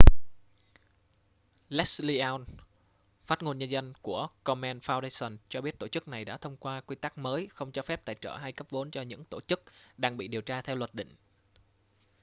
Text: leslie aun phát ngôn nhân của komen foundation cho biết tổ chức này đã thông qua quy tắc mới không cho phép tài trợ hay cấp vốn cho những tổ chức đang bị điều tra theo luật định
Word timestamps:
leslie 1.69 2.19
aun 2.21 2.45
phát 3.25 3.43
ngôn 3.43 3.57
nhân 3.57 3.93
của 4.01 4.27
komen 4.43 4.79
foundation 4.79 5.37
cho 5.49 5.61
biết 5.61 5.79
tổ 5.79 5.87
chức 5.87 6.07
này 6.07 6.25
đã 6.25 6.37
thông 6.37 6.57
qua 6.57 6.81
quy 6.81 6.95
tắc 6.95 7.17
mới 7.17 7.47
không 7.47 7.71
cho 7.71 7.81
phép 7.81 8.05
tài 8.05 8.15
trợ 8.21 8.37
hay 8.37 8.51
cấp 8.51 8.67
vốn 8.69 8.91
cho 8.91 9.01
những 9.01 9.25
tổ 9.25 9.41
chức 9.41 9.63
đang 9.97 10.17
bị 10.17 10.27
điều 10.27 10.41
tra 10.41 10.61
theo 10.61 10.75
luật 10.75 10.95
định 10.95 11.15